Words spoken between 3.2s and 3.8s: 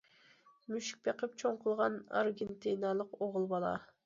ئوغۇل بالا.